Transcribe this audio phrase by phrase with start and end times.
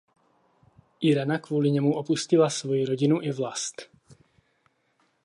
[1.01, 3.89] Irena kvůli němu opustila svoji rodinu i vlast.